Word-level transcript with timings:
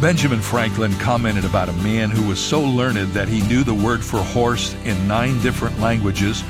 Benjamin 0.00 0.42
Franklin 0.42 0.92
commented 0.98 1.46
about 1.46 1.70
a 1.70 1.72
man 1.74 2.10
who 2.10 2.28
was 2.28 2.38
so 2.38 2.60
learned 2.60 2.98
that 3.14 3.28
he 3.28 3.40
knew 3.48 3.64
the 3.64 3.72
word 3.72 4.04
for 4.04 4.18
horse 4.18 4.74
in 4.84 5.08
nine 5.08 5.40
different 5.40 5.80
languages, 5.80 6.44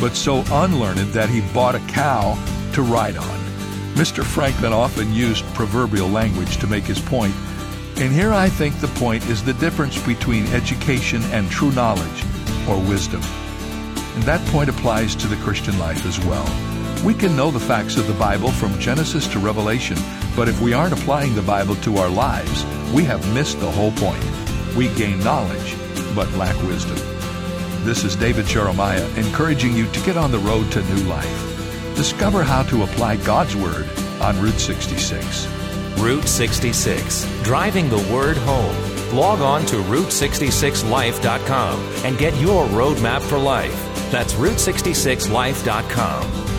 but 0.00 0.14
so 0.14 0.44
unlearned 0.52 1.12
that 1.12 1.28
he 1.28 1.40
bought 1.52 1.74
a 1.74 1.80
cow 1.80 2.38
to 2.74 2.82
ride 2.82 3.16
on. 3.16 3.40
Mr. 3.94 4.22
Franklin 4.22 4.72
often 4.72 5.12
used 5.12 5.44
proverbial 5.46 6.08
language 6.08 6.58
to 6.58 6.68
make 6.68 6.84
his 6.84 7.00
point, 7.00 7.34
and 7.96 8.12
here 8.12 8.32
I 8.32 8.48
think 8.48 8.78
the 8.78 8.86
point 8.88 9.26
is 9.28 9.42
the 9.42 9.54
difference 9.54 10.00
between 10.06 10.46
education 10.52 11.22
and 11.32 11.50
true 11.50 11.72
knowledge 11.72 12.24
or 12.68 12.78
wisdom. 12.88 13.22
And 14.14 14.22
that 14.22 14.46
point 14.52 14.70
applies 14.70 15.16
to 15.16 15.26
the 15.26 15.36
Christian 15.36 15.76
life 15.80 16.06
as 16.06 16.24
well. 16.24 16.71
We 17.04 17.14
can 17.14 17.34
know 17.34 17.50
the 17.50 17.58
facts 17.58 17.96
of 17.96 18.06
the 18.06 18.12
Bible 18.14 18.52
from 18.52 18.78
Genesis 18.78 19.26
to 19.28 19.38
Revelation, 19.38 19.96
but 20.36 20.48
if 20.48 20.60
we 20.60 20.72
aren't 20.72 20.92
applying 20.92 21.34
the 21.34 21.42
Bible 21.42 21.74
to 21.76 21.96
our 21.96 22.08
lives, 22.08 22.64
we 22.92 23.04
have 23.04 23.34
missed 23.34 23.60
the 23.60 23.70
whole 23.70 23.92
point. 23.92 24.24
We 24.76 24.88
gain 24.94 25.18
knowledge, 25.20 25.76
but 26.14 26.30
lack 26.34 26.60
wisdom. 26.62 26.98
This 27.84 28.04
is 28.04 28.14
David 28.14 28.46
Jeremiah 28.46 29.08
encouraging 29.16 29.76
you 29.76 29.90
to 29.90 30.00
get 30.00 30.16
on 30.16 30.30
the 30.30 30.38
road 30.38 30.70
to 30.72 30.82
new 30.94 31.02
life. 31.08 31.96
Discover 31.96 32.44
how 32.44 32.62
to 32.64 32.84
apply 32.84 33.16
God's 33.16 33.56
Word 33.56 33.88
on 34.20 34.40
Route 34.40 34.60
66. 34.60 35.48
Route 35.98 36.28
66, 36.28 37.26
driving 37.42 37.88
the 37.88 37.98
word 38.12 38.36
home. 38.38 38.74
Log 39.14 39.40
on 39.40 39.64
to 39.66 39.76
Route66Life.com 39.76 41.80
and 42.04 42.18
get 42.18 42.34
your 42.40 42.64
roadmap 42.66 43.20
for 43.20 43.38
life. 43.38 44.10
That's 44.10 44.32
Route66Life.com. 44.34 46.51